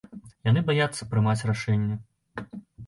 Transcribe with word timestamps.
Яны 0.49 0.63
баяцца 0.69 1.09
прымаць 1.13 1.39
рашэнне. 1.53 2.03